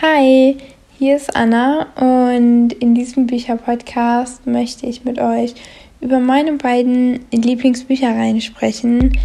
Hi, 0.00 0.56
hier 0.96 1.16
ist 1.16 1.34
Anna 1.34 1.88
und 1.96 2.72
in 2.74 2.94
diesem 2.94 3.26
Bücherpodcast 3.26 4.46
möchte 4.46 4.86
ich 4.86 5.04
mit 5.04 5.18
euch 5.18 5.56
über 6.00 6.20
meine 6.20 6.52
beiden 6.52 7.26
Lieblingsbüchereien 7.32 8.40
sprechen. 8.40 9.18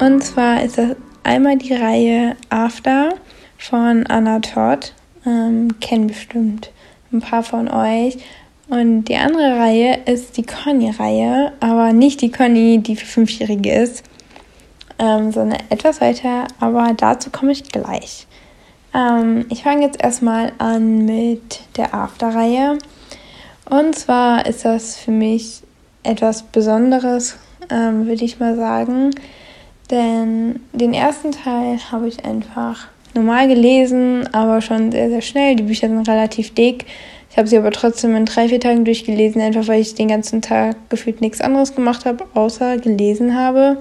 Und 0.00 0.24
zwar 0.24 0.62
ist 0.62 0.78
das 0.78 0.96
einmal 1.22 1.58
die 1.58 1.74
Reihe 1.74 2.34
After 2.48 3.10
von 3.58 4.06
Anna 4.06 4.40
Todd. 4.40 4.94
Ähm, 5.26 5.78
kennen 5.80 6.06
bestimmt 6.06 6.70
ein 7.12 7.20
paar 7.20 7.42
von 7.42 7.68
euch. 7.68 8.16
Und 8.70 9.04
die 9.04 9.16
andere 9.16 9.58
Reihe 9.58 9.98
ist 10.06 10.38
die 10.38 10.46
Conny-Reihe, 10.46 11.52
aber 11.60 11.92
nicht 11.92 12.22
die 12.22 12.30
Conny, 12.30 12.78
die 12.78 12.96
für 12.96 13.04
Fünfjährige 13.04 13.70
ist, 13.70 14.02
ähm, 14.98 15.32
sondern 15.32 15.58
etwas 15.68 16.00
weiter, 16.00 16.46
aber 16.60 16.92
dazu 16.96 17.30
komme 17.30 17.52
ich 17.52 17.64
gleich. 17.64 18.26
Ähm, 18.94 19.46
ich 19.50 19.62
fange 19.62 19.82
jetzt 19.82 20.02
erstmal 20.02 20.52
an 20.58 21.04
mit 21.04 21.60
der 21.76 21.94
After-Reihe. 21.94 22.78
Und 23.68 23.94
zwar 23.94 24.46
ist 24.46 24.64
das 24.64 24.96
für 24.96 25.10
mich 25.10 25.62
etwas 26.02 26.42
Besonderes, 26.42 27.36
ähm, 27.70 28.06
würde 28.06 28.24
ich 28.24 28.40
mal 28.40 28.56
sagen. 28.56 29.10
Denn 29.90 30.60
den 30.72 30.94
ersten 30.94 31.32
Teil 31.32 31.78
habe 31.90 32.08
ich 32.08 32.24
einfach 32.24 32.88
normal 33.14 33.48
gelesen, 33.48 34.28
aber 34.32 34.60
schon 34.60 34.92
sehr, 34.92 35.08
sehr 35.08 35.22
schnell. 35.22 35.56
Die 35.56 35.62
Bücher 35.62 35.88
sind 35.88 36.08
relativ 36.08 36.54
dick. 36.54 36.86
Ich 37.30 37.36
habe 37.36 37.48
sie 37.48 37.58
aber 37.58 37.70
trotzdem 37.70 38.16
in 38.16 38.24
drei, 38.24 38.48
vier 38.48 38.60
Tagen 38.60 38.84
durchgelesen, 38.84 39.40
einfach 39.40 39.68
weil 39.68 39.80
ich 39.80 39.94
den 39.94 40.08
ganzen 40.08 40.42
Tag 40.42 40.76
gefühlt 40.88 41.20
nichts 41.20 41.40
anderes 41.40 41.74
gemacht 41.74 42.04
habe, 42.04 42.24
außer 42.34 42.78
gelesen 42.78 43.36
habe. 43.38 43.78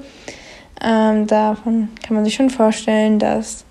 Ähm, 0.83 1.27
davon 1.27 1.89
kann 2.03 2.15
man 2.15 2.25
sich 2.25 2.35
schon 2.35 2.49
vorstellen, 2.49 3.19
dass, 3.19 3.65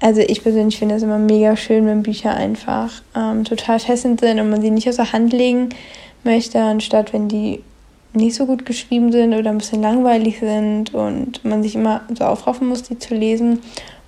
also 0.00 0.20
ich 0.20 0.42
persönlich 0.42 0.78
finde 0.78 0.94
es 0.94 1.02
immer 1.02 1.18
mega 1.18 1.56
schön, 1.56 1.86
wenn 1.86 2.02
Bücher 2.02 2.34
einfach 2.34 3.02
ähm, 3.14 3.44
total 3.44 3.78
fesselnd 3.78 4.20
sind 4.20 4.40
und 4.40 4.50
man 4.50 4.62
sie 4.62 4.70
nicht 4.70 4.88
aus 4.88 4.96
der 4.96 5.12
Hand 5.12 5.32
legen 5.32 5.68
möchte, 6.24 6.60
anstatt 6.60 7.12
wenn 7.12 7.28
die 7.28 7.62
nicht 8.12 8.34
so 8.34 8.46
gut 8.46 8.66
geschrieben 8.66 9.12
sind 9.12 9.34
oder 9.34 9.50
ein 9.50 9.58
bisschen 9.58 9.82
langweilig 9.82 10.40
sind 10.40 10.94
und 10.94 11.44
man 11.44 11.62
sich 11.62 11.76
immer 11.76 12.02
so 12.16 12.24
aufraffen 12.24 12.68
muss, 12.68 12.82
die 12.82 12.98
zu 12.98 13.14
lesen. 13.14 13.60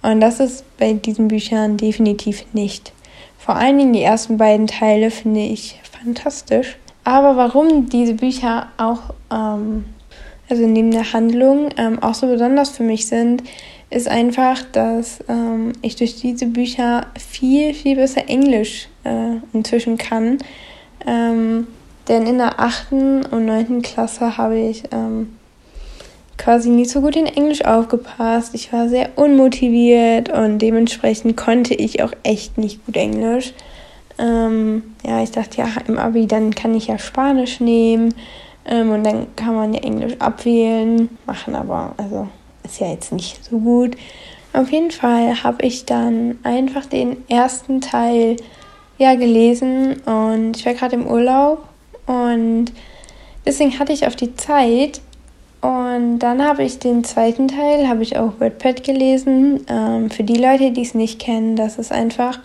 Und 0.03 0.20
das 0.20 0.41
ist 0.41 0.64
bei 0.78 0.92
diesen 0.94 1.28
Büchern 1.28 1.77
definitiv 1.77 2.44
nicht. 2.53 2.92
Vor 3.38 3.56
allen 3.56 3.78
Dingen 3.78 3.92
die 3.92 4.03
ersten 4.03 4.38
beiden 4.38 4.66
Teile 4.66 5.10
finde 5.10 5.41
ich 5.41 5.80
fantastisch. 5.83 6.77
Aber 7.05 7.36
warum 7.36 7.88
diese 7.88 8.14
Bücher 8.14 8.69
auch 8.77 9.14
ähm, 9.33 9.84
also 10.53 10.67
neben 10.67 10.91
der 10.91 11.14
Handlung, 11.14 11.70
ähm, 11.78 12.03
auch 12.03 12.12
so 12.12 12.27
besonders 12.27 12.69
für 12.69 12.83
mich 12.83 13.06
sind, 13.06 13.42
ist 13.89 14.06
einfach, 14.06 14.61
dass 14.72 15.20
ähm, 15.27 15.72
ich 15.81 15.97
durch 15.97 16.20
diese 16.20 16.44
Bücher 16.44 17.06
viel, 17.19 17.72
viel 17.72 17.97
besser 17.97 18.28
Englisch 18.28 18.89
äh, 19.05 19.36
inzwischen 19.55 19.97
kann. 19.97 20.36
Ähm, 21.06 21.69
denn 22.06 22.27
in 22.27 22.36
der 22.36 22.61
achten 22.61 23.25
und 23.25 23.47
neunten 23.47 23.81
Klasse 23.81 24.36
habe 24.36 24.59
ich 24.59 24.83
ähm, 24.92 25.39
quasi 26.36 26.69
nicht 26.69 26.91
so 26.91 27.00
gut 27.00 27.16
in 27.16 27.25
Englisch 27.25 27.64
aufgepasst. 27.64 28.55
Ich 28.55 28.75
war 28.75 28.91
sehr 28.91 29.16
unmotiviert 29.16 30.28
und 30.28 30.59
dementsprechend 30.59 31.39
konnte 31.39 31.72
ich 31.72 32.03
auch 32.03 32.12
echt 32.25 32.59
nicht 32.59 32.84
gut 32.84 32.98
Englisch. 32.98 33.55
Ähm, 34.19 34.83
ja, 35.03 35.22
ich 35.22 35.31
dachte, 35.31 35.62
ja, 35.62 35.69
im 35.89 35.97
Abi, 35.97 36.27
dann 36.27 36.55
kann 36.55 36.75
ich 36.75 36.89
ja 36.89 36.98
Spanisch 36.98 37.59
nehmen. 37.61 38.12
Ähm, 38.64 38.91
und 38.91 39.05
dann 39.05 39.34
kann 39.36 39.55
man 39.55 39.74
ja 39.74 39.80
Englisch 39.80 40.14
abwählen, 40.18 41.08
machen 41.27 41.55
aber, 41.55 41.94
also 41.96 42.28
ist 42.64 42.80
ja 42.80 42.88
jetzt 42.88 43.12
nicht 43.12 43.44
so 43.44 43.58
gut. 43.58 43.96
Auf 44.52 44.70
jeden 44.70 44.91
Fall 44.91 45.42
habe 45.42 45.64
ich 45.64 45.86
dann 45.86 46.38
einfach 46.42 46.86
den 46.86 47.28
ersten 47.28 47.80
Teil 47.80 48.36
ja 48.98 49.14
gelesen 49.14 50.00
und 50.02 50.56
ich 50.56 50.66
war 50.66 50.74
gerade 50.74 50.96
im 50.96 51.06
Urlaub 51.06 51.66
und 52.06 52.66
deswegen 53.47 53.78
hatte 53.78 53.92
ich 53.92 54.06
auf 54.06 54.14
die 54.14 54.37
Zeit 54.37 55.00
und 55.62 56.19
dann 56.19 56.44
habe 56.44 56.64
ich 56.64 56.81
den 56.81 57.04
zweiten 57.04 57.48
Teil, 57.48 57.88
habe 57.88 58.03
ich 58.03 58.19
auch 58.19 58.41
WordPad 58.41 58.82
gelesen. 58.82 59.64
Ähm, 59.69 60.10
für 60.10 60.25
die 60.25 60.37
Leute, 60.37 60.72
die 60.72 60.82
es 60.82 60.94
nicht 60.94 61.20
kennen, 61.20 61.54
das 61.54 61.78
ist 61.78 61.92
einfach 61.92 62.41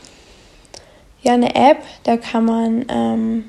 ja 1.24 1.34
eine 1.34 1.56
App, 1.56 1.80
da 2.04 2.18
kann 2.18 2.46
man 2.46 2.86
ähm, 2.90 3.46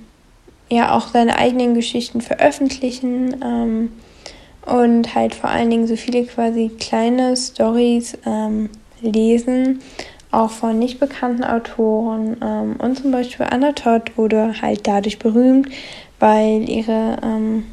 ja 0.70 0.96
auch 0.96 1.08
seine 1.08 1.38
eigenen 1.38 1.74
Geschichten 1.74 2.20
veröffentlichen 2.20 3.36
ähm, 3.42 3.92
und 4.66 5.14
halt 5.14 5.34
vor 5.34 5.50
allen 5.50 5.70
Dingen 5.70 5.86
so 5.86 5.96
viele 5.96 6.24
quasi 6.24 6.70
kleine 6.78 7.36
Stories 7.36 8.18
ähm, 8.26 8.70
lesen, 9.00 9.80
auch 10.30 10.50
von 10.50 10.78
nicht 10.78 11.00
bekannten 11.00 11.44
Autoren. 11.44 12.36
Ähm, 12.42 12.76
und 12.78 12.98
zum 12.98 13.10
Beispiel 13.10 13.46
Anna 13.48 13.72
Todd 13.72 14.16
wurde 14.16 14.60
halt 14.60 14.86
dadurch 14.86 15.18
berühmt, 15.18 15.68
weil 16.20 16.68
ihre 16.68 17.16
ähm, 17.22 17.64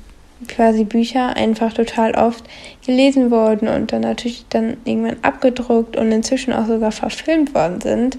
quasi 0.48 0.84
Bücher 0.84 1.36
einfach 1.36 1.74
total 1.74 2.14
oft 2.16 2.44
gelesen 2.86 3.32
wurden 3.32 3.68
und 3.68 3.92
dann 3.92 4.02
natürlich 4.02 4.46
dann 4.50 4.78
irgendwann 4.86 5.18
abgedruckt 5.22 5.98
und 5.98 6.12
inzwischen 6.12 6.54
auch 6.54 6.66
sogar 6.66 6.92
verfilmt 6.92 7.54
worden 7.54 7.82
sind. 7.82 8.18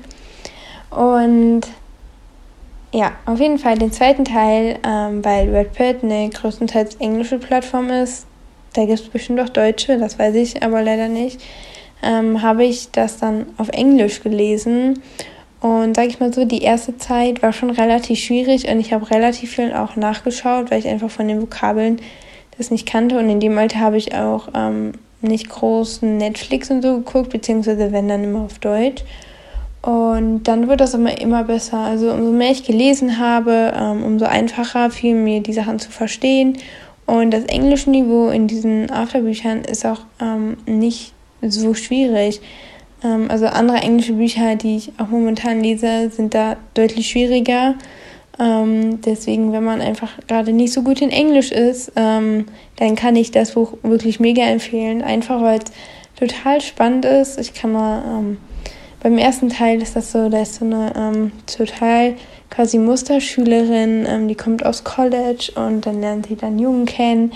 Und 0.90 1.62
ja, 2.92 3.12
auf 3.26 3.40
jeden 3.40 3.58
Fall 3.58 3.76
den 3.76 3.92
zweiten 3.92 4.24
Teil, 4.24 4.78
ähm, 4.86 5.24
weil 5.24 5.54
Redpad 5.54 6.02
eine 6.02 6.28
größtenteils 6.30 6.96
englische 6.96 7.38
Plattform 7.38 7.90
ist. 7.90 8.26
Da 8.74 8.84
gibt 8.84 9.00
es 9.00 9.08
bestimmt 9.08 9.40
auch 9.40 9.48
Deutsche, 9.48 9.98
das 9.98 10.18
weiß 10.18 10.34
ich 10.34 10.62
aber 10.62 10.82
leider 10.82 11.08
nicht. 11.08 11.40
Ähm, 12.02 12.42
habe 12.42 12.64
ich 12.64 12.90
das 12.90 13.18
dann 13.18 13.46
auf 13.56 13.68
Englisch 13.70 14.22
gelesen. 14.22 15.02
Und 15.60 15.96
sage 15.96 16.08
ich 16.08 16.20
mal 16.20 16.32
so, 16.32 16.44
die 16.44 16.62
erste 16.62 16.96
Zeit 16.98 17.42
war 17.42 17.52
schon 17.52 17.70
relativ 17.70 18.20
schwierig 18.20 18.68
und 18.68 18.78
ich 18.78 18.92
habe 18.92 19.10
relativ 19.10 19.54
viel 19.56 19.72
auch 19.72 19.96
nachgeschaut, 19.96 20.70
weil 20.70 20.78
ich 20.78 20.88
einfach 20.88 21.10
von 21.10 21.26
den 21.26 21.40
Vokabeln 21.40 22.00
das 22.58 22.70
nicht 22.70 22.86
kannte. 22.86 23.18
Und 23.18 23.28
in 23.30 23.40
dem 23.40 23.56
Alter 23.56 23.80
habe 23.80 23.96
ich 23.96 24.14
auch 24.14 24.48
ähm, 24.54 24.92
nicht 25.22 25.48
groß 25.48 26.02
Netflix 26.02 26.70
und 26.70 26.82
so 26.82 26.98
geguckt, 26.98 27.30
beziehungsweise 27.30 27.92
wenn 27.92 28.08
dann 28.08 28.24
immer 28.24 28.42
auf 28.42 28.58
Deutsch. 28.58 29.02
Und 29.86 30.42
dann 30.48 30.66
wird 30.66 30.80
das 30.80 30.94
immer, 30.94 31.16
immer 31.20 31.44
besser. 31.44 31.78
Also 31.78 32.10
umso 32.10 32.32
mehr 32.32 32.50
ich 32.50 32.64
gelesen 32.64 33.20
habe, 33.20 33.72
ähm, 33.72 34.02
umso 34.02 34.24
einfacher 34.24 34.90
fiel 34.90 35.14
mir 35.14 35.40
die 35.40 35.52
Sachen 35.52 35.78
zu 35.78 35.92
verstehen. 35.92 36.58
Und 37.06 37.30
das 37.30 37.44
englische 37.44 37.90
Niveau 37.90 38.30
in 38.30 38.48
diesen 38.48 38.90
Afterbüchern 38.90 39.60
ist 39.60 39.86
auch 39.86 40.00
ähm, 40.20 40.56
nicht 40.66 41.12
so 41.40 41.72
schwierig. 41.74 42.40
Ähm, 43.04 43.30
also 43.30 43.46
andere 43.46 43.76
englische 43.76 44.14
Bücher, 44.14 44.56
die 44.56 44.76
ich 44.76 44.92
auch 44.98 45.06
momentan 45.06 45.60
lese, 45.60 46.10
sind 46.10 46.34
da 46.34 46.56
deutlich 46.74 47.08
schwieriger. 47.08 47.76
Ähm, 48.40 49.00
deswegen, 49.02 49.52
wenn 49.52 49.62
man 49.62 49.80
einfach 49.80 50.10
gerade 50.26 50.52
nicht 50.52 50.72
so 50.72 50.82
gut 50.82 51.00
in 51.00 51.10
Englisch 51.10 51.52
ist, 51.52 51.92
ähm, 51.94 52.46
dann 52.74 52.96
kann 52.96 53.14
ich 53.14 53.30
das 53.30 53.52
Buch 53.52 53.74
wirklich 53.84 54.18
mega 54.18 54.42
empfehlen. 54.42 55.02
Einfach 55.02 55.40
weil 55.42 55.60
es 55.60 55.70
total 56.18 56.60
spannend 56.60 57.04
ist. 57.04 57.38
Ich 57.38 57.54
kann 57.54 57.70
mal 57.70 58.02
ähm, 58.04 58.38
beim 59.00 59.18
ersten 59.18 59.48
Teil 59.48 59.80
ist 59.82 59.96
das 59.96 60.12
so, 60.12 60.28
da 60.28 60.42
ist 60.42 60.56
so 60.56 60.64
eine 60.64 60.92
ähm, 60.96 61.32
total 61.46 62.14
quasi 62.50 62.78
Musterschülerin, 62.78 64.06
ähm, 64.08 64.28
die 64.28 64.34
kommt 64.34 64.64
aus 64.64 64.84
College 64.84 65.52
und 65.54 65.86
dann 65.86 66.00
lernt 66.00 66.26
sie 66.26 66.36
dann 66.36 66.58
Jungen 66.58 66.86
kennen, 66.86 67.32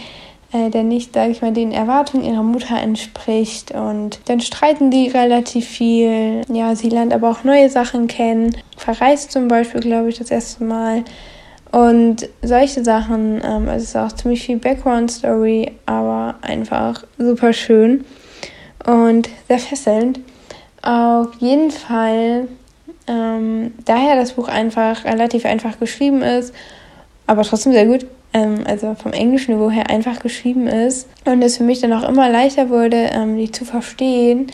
äh, 0.52 0.70
der 0.70 0.82
nicht, 0.82 1.14
sage 1.14 1.32
ich 1.32 1.42
mal, 1.42 1.52
den 1.52 1.72
Erwartungen 1.72 2.24
ihrer 2.24 2.42
Mutter 2.42 2.80
entspricht 2.80 3.72
und 3.72 4.20
dann 4.26 4.40
streiten 4.40 4.90
die 4.90 5.08
relativ 5.08 5.68
viel. 5.68 6.42
Ja, 6.52 6.74
sie 6.74 6.88
lernt 6.88 7.12
aber 7.12 7.30
auch 7.30 7.44
neue 7.44 7.70
Sachen 7.70 8.06
kennen, 8.06 8.56
verreist 8.76 9.30
zum 9.30 9.48
Beispiel, 9.48 9.80
glaube 9.80 10.08
ich, 10.08 10.18
das 10.18 10.30
erste 10.30 10.64
Mal. 10.64 11.04
Und 11.72 12.28
solche 12.42 12.82
Sachen, 12.82 13.40
ähm, 13.44 13.68
also 13.68 13.84
es 13.84 13.90
ist 13.90 13.96
auch 13.96 14.12
ziemlich 14.12 14.42
viel 14.42 14.56
Background-Story, 14.56 15.72
aber 15.86 16.36
einfach 16.42 17.04
super 17.16 17.52
schön 17.52 18.04
und 18.84 19.28
sehr 19.46 19.58
fesselnd. 19.58 20.20
Auf 20.82 21.34
jeden 21.38 21.70
Fall, 21.70 22.48
ähm, 23.06 23.74
daher 23.84 24.16
das 24.16 24.32
Buch 24.32 24.48
einfach 24.48 25.04
relativ 25.04 25.44
einfach 25.44 25.78
geschrieben 25.78 26.22
ist, 26.22 26.54
aber 27.26 27.42
trotzdem 27.42 27.72
sehr 27.72 27.86
gut, 27.86 28.06
ähm, 28.32 28.60
also 28.64 28.94
vom 28.94 29.12
englischen 29.12 29.54
Niveau 29.54 29.70
her 29.70 29.90
einfach 29.90 30.20
geschrieben 30.20 30.66
ist 30.66 31.08
und 31.26 31.42
es 31.42 31.58
für 31.58 31.64
mich 31.64 31.80
dann 31.80 31.92
auch 31.92 32.08
immer 32.08 32.30
leichter 32.30 32.70
wurde, 32.70 33.10
ähm, 33.12 33.36
die 33.36 33.50
zu 33.50 33.64
verstehen, 33.64 34.46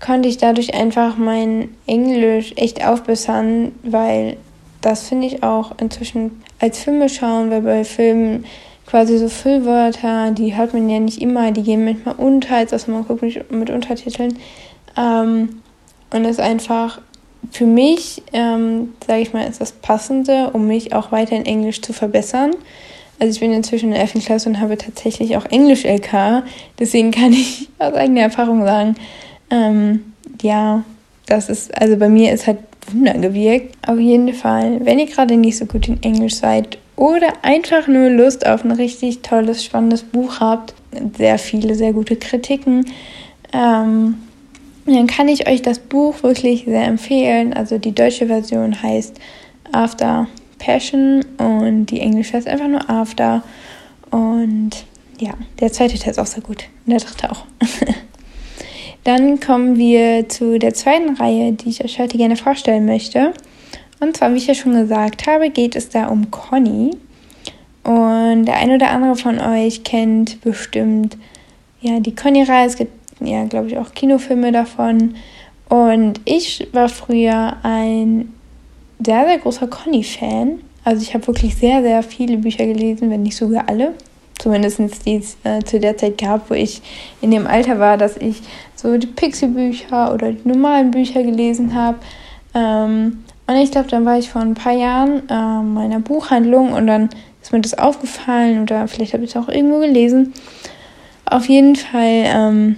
konnte 0.00 0.28
ich 0.28 0.38
dadurch 0.38 0.74
einfach 0.74 1.16
mein 1.16 1.70
Englisch 1.86 2.52
echt 2.56 2.86
aufbessern, 2.86 3.72
weil 3.82 4.36
das 4.80 5.08
finde 5.08 5.26
ich 5.26 5.42
auch 5.42 5.72
inzwischen 5.80 6.42
als 6.60 6.78
Filme 6.78 7.08
schauen, 7.08 7.50
weil 7.50 7.62
bei 7.62 7.84
Filmen 7.84 8.44
quasi 8.86 9.18
so 9.18 9.28
Füllwörter, 9.28 10.30
die 10.30 10.56
hört 10.56 10.72
man 10.72 10.88
ja 10.88 11.00
nicht 11.00 11.20
immer, 11.20 11.50
die 11.50 11.62
gehen 11.62 11.84
manchmal 11.84 12.14
unter, 12.16 12.56
als 12.56 12.70
dass 12.70 12.86
man 12.86 13.06
guckt 13.06 13.22
mit 13.50 13.70
Untertiteln. 13.70 14.38
Ähm, 14.96 15.62
und 16.10 16.24
ist 16.24 16.40
einfach 16.40 17.00
für 17.50 17.66
mich, 17.66 18.22
ähm, 18.32 18.94
sage 19.06 19.22
ich 19.22 19.32
mal, 19.32 19.46
ist 19.46 19.60
das 19.60 19.72
Passende, 19.72 20.50
um 20.52 20.66
mich 20.66 20.94
auch 20.94 21.12
weiter 21.12 21.36
in 21.36 21.46
Englisch 21.46 21.82
zu 21.82 21.92
verbessern. 21.92 22.52
Also 23.18 23.32
ich 23.32 23.40
bin 23.40 23.52
inzwischen 23.52 23.86
in 23.86 23.92
der 23.92 24.02
11. 24.02 24.24
Klasse 24.24 24.48
und 24.48 24.60
habe 24.60 24.76
tatsächlich 24.76 25.36
auch 25.36 25.46
Englisch-LK. 25.46 26.42
Deswegen 26.78 27.10
kann 27.10 27.32
ich 27.32 27.68
aus 27.78 27.94
eigener 27.94 28.22
Erfahrung 28.22 28.64
sagen, 28.64 28.96
Ähm, 29.50 30.12
ja, 30.42 30.84
das 31.26 31.48
ist, 31.48 31.76
also 31.76 31.96
bei 31.96 32.08
mir 32.08 32.32
ist 32.32 32.46
halt 32.46 32.58
Wunder 32.90 33.14
gewirkt. 33.14 33.76
Auf 33.86 33.98
jeden 33.98 34.32
Fall, 34.34 34.84
wenn 34.84 34.98
ihr 34.98 35.06
gerade 35.06 35.36
nicht 35.36 35.56
so 35.56 35.66
gut 35.66 35.88
in 35.88 36.02
Englisch 36.02 36.34
seid 36.34 36.78
oder 36.96 37.28
einfach 37.42 37.86
nur 37.88 38.08
Lust 38.10 38.46
auf 38.46 38.64
ein 38.64 38.72
richtig 38.72 39.22
tolles, 39.22 39.64
spannendes 39.64 40.02
Buch 40.02 40.40
habt, 40.40 40.74
sehr 41.16 41.38
viele, 41.38 41.74
sehr 41.74 41.92
gute 41.92 42.16
Kritiken, 42.16 42.86
ähm, 43.52 44.16
dann 44.94 45.06
kann 45.06 45.28
ich 45.28 45.48
euch 45.48 45.62
das 45.62 45.78
Buch 45.78 46.22
wirklich 46.22 46.64
sehr 46.64 46.84
empfehlen. 46.84 47.52
Also 47.52 47.78
die 47.78 47.94
deutsche 47.94 48.26
Version 48.26 48.82
heißt 48.82 49.18
After 49.72 50.28
Passion 50.58 51.24
und 51.38 51.86
die 51.86 52.00
englische 52.00 52.34
heißt 52.34 52.46
einfach 52.46 52.68
nur 52.68 52.88
After. 52.88 53.42
Und 54.10 54.70
ja, 55.18 55.34
der 55.60 55.72
zweite 55.72 55.98
Teil 55.98 56.10
ist 56.10 56.18
auch 56.18 56.26
sehr 56.26 56.42
gut. 56.42 56.64
Und 56.84 56.92
der 56.92 57.00
dritte 57.00 57.30
auch. 57.30 57.44
Dann 59.04 59.38
kommen 59.40 59.76
wir 59.76 60.28
zu 60.28 60.58
der 60.58 60.74
zweiten 60.74 61.14
Reihe, 61.14 61.52
die 61.52 61.68
ich 61.68 61.84
euch 61.84 61.98
heute 61.98 62.18
gerne 62.18 62.36
vorstellen 62.36 62.86
möchte. 62.86 63.32
Und 64.00 64.16
zwar, 64.16 64.32
wie 64.32 64.38
ich 64.38 64.46
ja 64.46 64.54
schon 64.54 64.74
gesagt 64.74 65.26
habe, 65.26 65.50
geht 65.50 65.76
es 65.76 65.88
da 65.88 66.08
um 66.08 66.30
Conny. 66.30 66.90
Und 67.84 68.46
der 68.46 68.56
ein 68.56 68.72
oder 68.72 68.90
andere 68.90 69.14
von 69.14 69.38
euch 69.38 69.84
kennt 69.84 70.40
bestimmt 70.40 71.16
ja, 71.80 72.00
die 72.00 72.14
Conny-Reihe. 72.14 72.66
Es 72.66 72.76
gibt 72.76 72.95
ja, 73.20 73.44
glaube 73.44 73.68
ich, 73.68 73.78
auch 73.78 73.92
Kinofilme 73.94 74.52
davon. 74.52 75.14
Und 75.68 76.20
ich 76.24 76.68
war 76.72 76.88
früher 76.88 77.56
ein 77.62 78.32
sehr, 79.04 79.26
sehr 79.26 79.38
großer 79.38 79.66
Conny-Fan. 79.66 80.60
Also 80.84 81.02
ich 81.02 81.14
habe 81.14 81.26
wirklich 81.26 81.56
sehr, 81.56 81.82
sehr 81.82 82.02
viele 82.02 82.36
Bücher 82.38 82.66
gelesen, 82.66 83.10
wenn 83.10 83.22
nicht 83.22 83.36
sogar 83.36 83.68
alle. 83.68 83.94
Zumindest 84.38 85.06
die 85.06 85.16
es 85.16 85.36
äh, 85.44 85.62
zu 85.64 85.80
der 85.80 85.96
Zeit 85.96 86.18
gab, 86.18 86.50
wo 86.50 86.54
ich 86.54 86.82
in 87.20 87.30
dem 87.30 87.46
Alter 87.46 87.78
war, 87.78 87.96
dass 87.96 88.16
ich 88.18 88.42
so 88.74 88.96
die 88.96 89.06
Pixie-Bücher 89.06 90.12
oder 90.12 90.32
die 90.32 90.46
normalen 90.46 90.90
Bücher 90.90 91.22
gelesen 91.22 91.74
habe. 91.74 91.98
Ähm, 92.54 93.24
und 93.46 93.56
ich 93.56 93.70
glaube, 93.70 93.88
dann 93.88 94.04
war 94.04 94.18
ich 94.18 94.28
vor 94.28 94.42
ein 94.42 94.54
paar 94.54 94.72
Jahren 94.74 95.22
äh, 95.28 95.62
meiner 95.62 96.00
Buchhandlung 96.00 96.72
und 96.72 96.86
dann 96.86 97.08
ist 97.42 97.52
mir 97.52 97.60
das 97.60 97.78
aufgefallen 97.78 98.62
oder 98.62 98.86
vielleicht 98.88 99.14
habe 99.14 99.24
ich 99.24 99.30
es 99.30 99.36
auch 99.36 99.48
irgendwo 99.48 99.78
gelesen. 99.78 100.34
Auf 101.24 101.48
jeden 101.48 101.76
Fall 101.76 102.24
ähm, 102.24 102.76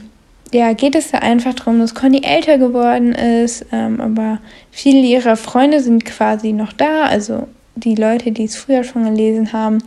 ja, 0.53 0.73
geht 0.73 0.95
es 0.95 1.11
da 1.11 1.19
einfach 1.19 1.55
darum, 1.55 1.79
dass 1.79 1.95
Conny 1.95 2.23
älter 2.25 2.59
geworden 2.59 3.13
ist, 3.15 3.67
ähm, 3.73 4.01
aber 4.01 4.39
viele 4.71 5.07
ihrer 5.07 5.37
Freunde 5.37 5.81
sind 5.81 6.05
quasi 6.05 6.53
noch 6.53 6.73
da, 6.73 7.05
also 7.05 7.47
die 7.75 7.95
Leute, 7.95 8.33
die 8.33 8.45
es 8.45 8.57
früher 8.57 8.85
schon 8.85 9.05
gelesen 9.05 9.53
haben, 9.53 9.79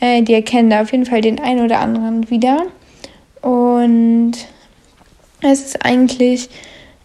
äh, 0.00 0.22
die 0.22 0.34
erkennen 0.34 0.70
da 0.70 0.82
auf 0.82 0.92
jeden 0.92 1.06
Fall 1.06 1.20
den 1.20 1.40
einen 1.40 1.64
oder 1.64 1.80
anderen 1.80 2.30
wieder. 2.30 2.66
Und 3.42 4.32
es 5.40 5.60
ist 5.60 5.84
eigentlich, 5.84 6.48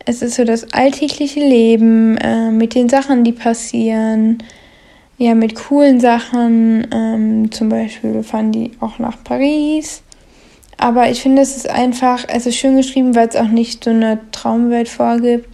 es 0.05 0.21
ist 0.21 0.35
so 0.35 0.43
das 0.43 0.73
alltägliche 0.73 1.39
Leben 1.39 2.17
äh, 2.17 2.51
mit 2.51 2.73
den 2.73 2.89
Sachen, 2.89 3.23
die 3.23 3.31
passieren, 3.31 4.41
ja, 5.17 5.35
mit 5.35 5.55
coolen 5.55 5.99
Sachen. 5.99 6.87
Ähm, 6.91 7.51
zum 7.51 7.69
Beispiel 7.69 8.23
fahren 8.23 8.51
die 8.51 8.71
auch 8.79 8.97
nach 8.97 9.23
Paris 9.23 10.02
aber 10.83 11.09
ich 11.09 11.21
finde, 11.21 11.41
es 11.41 11.55
ist 11.55 11.69
einfach, 11.69 12.25
ist 12.25 12.53
schön 12.57 12.75
geschrieben, 12.75 13.15
weil 13.15 13.29
es 13.29 13.37
auch 13.37 13.47
nicht 13.47 13.85
so 13.85 13.89
eine 13.89 14.19
Traumwelt 14.33 14.89
vorgibt, 14.89 15.47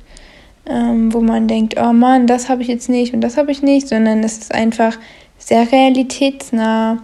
ähm, 0.65 1.13
wo 1.13 1.21
man 1.21 1.47
denkt, 1.47 1.75
oh 1.79 1.93
Mann, 1.93 2.25
das 2.25 2.49
habe 2.49 2.63
ich 2.63 2.67
jetzt 2.67 2.89
nicht 2.89 3.13
und 3.13 3.21
das 3.21 3.37
habe 3.37 3.51
ich 3.51 3.61
nicht, 3.61 3.87
sondern 3.87 4.23
es 4.23 4.39
ist 4.39 4.55
einfach 4.55 4.97
sehr 5.37 5.71
realitätsnah 5.71 7.03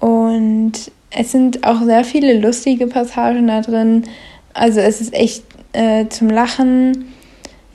und 0.00 0.72
es 1.10 1.30
sind 1.30 1.64
auch 1.64 1.80
sehr 1.82 2.02
viele 2.02 2.40
lustige 2.40 2.88
Passagen 2.88 3.46
da 3.46 3.60
drin. 3.60 4.02
Also 4.52 4.80
es 4.80 5.00
ist 5.00 5.14
echt 5.14 5.44
äh, 5.74 6.08
zum 6.08 6.30
Lachen. 6.30 7.12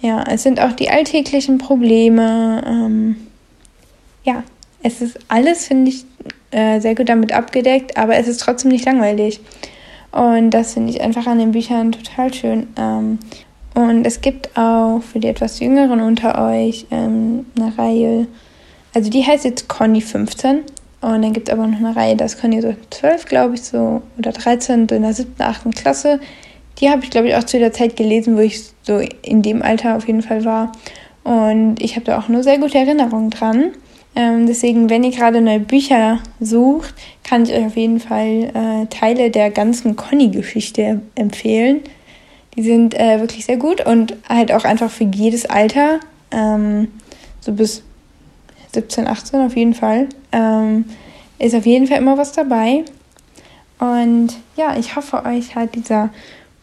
Ja, 0.01 0.25
es 0.29 0.43
sind 0.43 0.59
auch 0.59 0.73
die 0.73 0.89
alltäglichen 0.89 1.57
Probleme. 1.57 2.61
Ähm, 2.67 3.15
ja, 4.25 4.43
es 4.83 4.99
ist 4.99 5.19
alles, 5.29 5.67
finde 5.67 5.91
ich, 5.91 6.03
äh, 6.51 6.79
sehr 6.79 6.95
gut 6.95 7.09
damit 7.09 7.31
abgedeckt, 7.31 7.97
aber 7.97 8.15
es 8.15 8.27
ist 8.27 8.41
trotzdem 8.41 8.71
nicht 8.71 8.85
langweilig. 8.85 9.39
Und 10.11 10.51
das 10.51 10.73
finde 10.73 10.91
ich 10.91 11.01
einfach 11.01 11.27
an 11.27 11.39
den 11.39 11.51
Büchern 11.51 11.91
total 11.91 12.33
schön. 12.33 12.67
Ähm, 12.77 13.19
und 13.75 14.05
es 14.05 14.21
gibt 14.21 14.57
auch 14.57 15.01
für 15.01 15.19
die 15.19 15.27
etwas 15.27 15.59
Jüngeren 15.59 16.01
unter 16.01 16.49
euch 16.49 16.87
ähm, 16.91 17.45
eine 17.57 17.77
Reihe, 17.77 18.27
also 18.93 19.09
die 19.09 19.23
heißt 19.23 19.45
jetzt 19.45 19.67
Conny 19.67 20.01
15. 20.01 20.63
Und 21.01 21.21
dann 21.21 21.31
gibt 21.31 21.47
es 21.47 21.53
aber 21.53 21.65
noch 21.65 21.77
eine 21.77 21.95
Reihe, 21.95 22.15
da 22.15 22.25
ist 22.25 22.41
Conny 22.41 22.61
so 22.61 22.75
12, 22.89 23.25
glaube 23.25 23.55
ich, 23.55 23.61
so, 23.61 24.01
oder 24.17 24.31
13, 24.33 24.89
so 24.89 24.95
in 24.95 25.03
der 25.03 25.13
7., 25.13 25.33
8. 25.37 25.73
Klasse. 25.75 26.19
Die 26.79 26.89
habe 26.89 27.03
ich, 27.03 27.09
glaube 27.09 27.29
ich, 27.29 27.35
auch 27.35 27.43
zu 27.43 27.59
der 27.59 27.71
Zeit 27.71 27.95
gelesen, 27.95 28.35
wo 28.35 28.41
ich 28.41 28.61
so 28.83 28.99
in 29.21 29.41
dem 29.41 29.61
Alter 29.61 29.95
auf 29.95 30.07
jeden 30.07 30.21
Fall 30.21 30.43
war. 30.43 30.71
Und 31.23 31.81
ich 31.81 31.95
habe 31.95 32.05
da 32.05 32.19
auch 32.19 32.27
nur 32.27 32.43
sehr 32.43 32.57
gute 32.57 32.77
Erinnerungen 32.77 33.29
dran. 33.29 33.71
Ähm, 34.19 34.47
deswegen, 34.47 34.89
wenn 34.89 35.05
ihr 35.05 35.11
gerade 35.11 35.39
neue 35.39 35.61
Bücher 35.61 36.19
sucht, 36.41 36.93
kann 37.23 37.43
ich 37.43 37.53
euch 37.53 37.65
auf 37.65 37.77
jeden 37.77 38.01
Fall 38.01 38.51
äh, 38.53 38.85
Teile 38.87 39.31
der 39.31 39.49
ganzen 39.49 39.95
Conny-Geschichte 39.95 40.99
empfehlen. 41.15 41.79
Die 42.57 42.63
sind 42.63 42.99
äh, 42.99 43.21
wirklich 43.21 43.45
sehr 43.45 43.55
gut 43.55 43.85
und 43.85 44.17
halt 44.27 44.51
auch 44.51 44.65
einfach 44.65 44.91
für 44.91 45.05
jedes 45.05 45.45
Alter, 45.45 46.01
ähm, 46.31 46.89
so 47.39 47.53
bis 47.53 47.81
17, 48.73 49.07
18 49.07 49.39
auf 49.39 49.55
jeden 49.55 49.73
Fall, 49.73 50.09
ähm, 50.33 50.83
ist 51.37 51.55
auf 51.55 51.65
jeden 51.65 51.87
Fall 51.87 51.99
immer 51.99 52.17
was 52.17 52.33
dabei. 52.33 52.83
Und 53.79 54.31
ja, 54.57 54.75
ich 54.77 54.97
hoffe, 54.97 55.23
euch 55.23 55.55
hat 55.55 55.75
dieser 55.75 56.09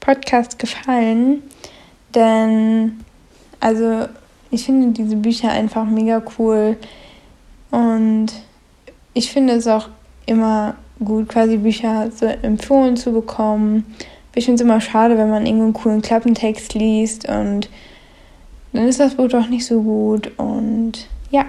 Podcast 0.01 0.59
gefallen, 0.59 1.43
denn 2.15 3.01
also 3.61 4.09
ich 4.51 4.67
finde 4.67 4.89
diese 4.89 5.17
Bücher 5.17 5.51
einfach 5.53 5.87
mega 5.87 6.23
cool. 6.39 6.77
Und 7.71 8.29
ich 9.15 9.31
finde 9.31 9.55
es 9.55 9.67
auch 9.67 9.89
immer 10.27 10.75
gut, 11.05 11.29
quasi 11.29 11.57
Bücher 11.57 12.11
so 12.15 12.27
empfohlen 12.27 12.97
zu 12.97 13.13
bekommen. 13.13 13.85
Ich 14.35 14.45
finde 14.45 14.57
es 14.57 14.61
immer 14.61 14.81
schade, 14.81 15.17
wenn 15.17 15.31
man 15.31 15.47
irgendeinen 15.47 15.73
coolen 15.73 16.03
Klappentext 16.03 16.75
liest 16.75 17.29
und 17.29 17.71
dann 18.73 18.89
ist 18.89 19.01
das 19.01 19.15
Buch 19.15 19.29
doch 19.29 19.49
nicht 19.49 19.65
so 19.65 19.81
gut. 19.83 20.31
Und 20.37 21.09
ja, 21.31 21.47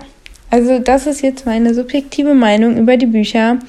also 0.49 0.79
das 0.79 1.07
ist 1.07 1.21
jetzt 1.21 1.45
meine 1.45 1.73
subjektive 1.73 2.33
Meinung 2.33 2.77
über 2.77 2.95
die 2.95 3.05
Bücher. 3.05 3.59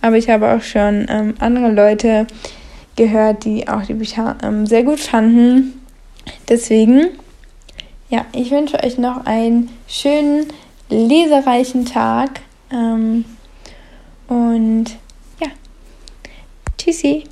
Aber 0.00 0.16
ich 0.16 0.28
habe 0.30 0.50
auch 0.50 0.62
schon 0.62 1.06
ähm, 1.08 1.34
andere 1.38 1.70
Leute 1.70 2.26
gehört, 2.96 3.44
die 3.44 3.68
auch 3.68 3.82
die 3.82 3.94
Bücher 3.94 4.36
ähm, 4.42 4.66
sehr 4.66 4.82
gut 4.82 5.00
fanden. 5.00 5.80
Deswegen, 6.48 7.08
ja, 8.08 8.24
ich 8.32 8.50
wünsche 8.50 8.82
euch 8.82 8.98
noch 8.98 9.26
einen 9.26 9.68
schönen 9.86 10.46
lesereichen 10.92 11.84
Tag. 11.86 12.40
Ähm, 12.70 13.24
und 14.28 14.84
ja, 15.40 15.48
tschüssi. 16.78 17.24